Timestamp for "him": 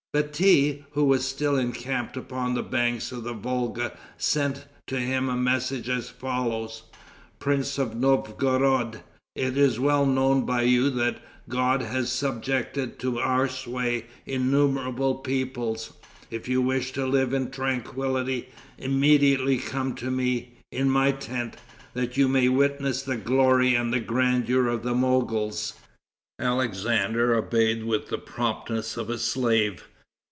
4.99-5.29